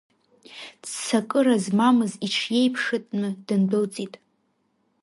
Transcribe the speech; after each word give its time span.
Ццакыра 0.81 1.55
змамыз 1.63 2.13
иҽиеиԥшытәны, 2.25 3.29
дындәылҵит. 3.45 4.13